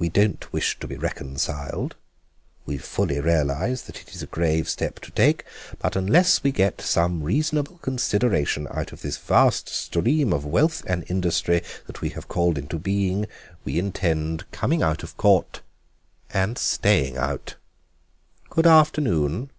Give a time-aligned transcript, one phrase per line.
[0.00, 1.94] We don't wish to be reconciled;
[2.64, 5.44] we fully realise that it is a grave step to take,
[5.78, 11.04] but unless we get some reasonable consideration out of this vast stream of wealth and
[11.08, 13.28] industry that we have called into being
[13.64, 15.60] we intend coming out of court
[16.30, 17.54] and staying out.
[18.50, 19.50] Good afternoon."